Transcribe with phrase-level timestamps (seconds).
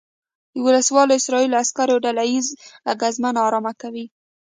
[0.53, 2.53] د وسلوالو اسرائیلي عسکرو ډله ییزه
[3.01, 4.05] ګزمه نا ارامه کوي.